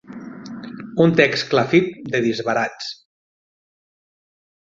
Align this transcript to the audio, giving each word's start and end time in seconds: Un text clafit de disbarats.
Un 1.03 1.13
text 1.19 1.45
clafit 1.51 1.91
de 2.15 2.23
disbarats. 2.25 2.89